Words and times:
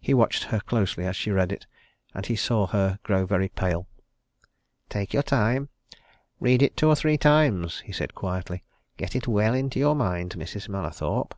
He 0.00 0.14
watched 0.14 0.44
her 0.44 0.60
closely, 0.60 1.04
as 1.04 1.14
she 1.14 1.30
read 1.30 1.52
it, 1.52 1.66
and 2.14 2.24
he 2.24 2.36
saw 2.36 2.68
her 2.68 2.98
grow 3.02 3.26
very 3.26 3.50
pale. 3.50 3.86
"Take 4.88 5.12
your 5.12 5.22
time 5.22 5.68
read 6.40 6.62
it 6.62 6.72
over 6.72 6.76
two 6.76 6.88
or 6.88 6.96
three 6.96 7.18
times," 7.18 7.80
he 7.80 7.92
said 7.92 8.14
quietly. 8.14 8.64
"Get 8.96 9.14
it 9.14 9.28
well 9.28 9.52
into 9.52 9.78
your 9.78 9.94
mind, 9.94 10.36
Mrs. 10.38 10.70
Mallathorpe." 10.70 11.34